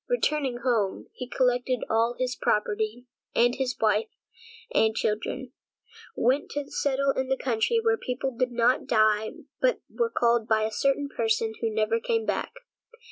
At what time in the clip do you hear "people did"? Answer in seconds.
7.97-8.51